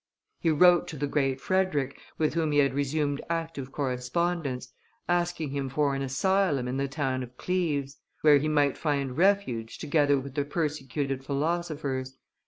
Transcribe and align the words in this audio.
He 0.39 0.49
wrote 0.49 0.87
to 0.87 0.97
the 0.97 1.05
Great 1.05 1.39
Frederick, 1.39 1.95
with 2.17 2.33
whom 2.33 2.53
he 2.53 2.57
had 2.57 2.73
resumed 2.73 3.21
active 3.29 3.71
correspondence, 3.71 4.73
asking 5.07 5.51
him 5.51 5.69
for 5.69 5.93
an 5.93 6.01
asylum 6.01 6.67
in 6.67 6.77
the 6.77 6.87
town 6.87 7.21
of 7.21 7.37
Cleves, 7.37 7.97
where 8.21 8.39
he 8.39 8.47
might 8.47 8.79
find 8.79 9.15
refuge 9.15 9.77
together 9.77 10.19
with 10.19 10.33
the 10.33 10.43
persecuted 10.43 11.23
philosophers. 11.23 12.17